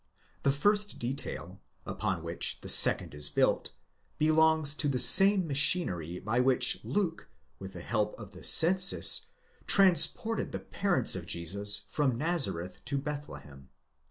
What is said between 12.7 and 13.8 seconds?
to Bethlehem.